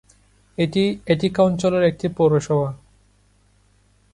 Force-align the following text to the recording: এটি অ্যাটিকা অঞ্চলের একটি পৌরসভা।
এটি 0.57 0.83
অ্যাটিকা 1.05 1.41
অঞ্চলের 1.43 1.83
একটি 1.83 2.07
পৌরসভা। 2.09 2.69